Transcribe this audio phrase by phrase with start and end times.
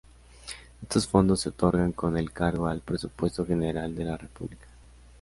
[0.81, 4.65] Estos fondos se otorgan con cargo al Presupuesto General de la República.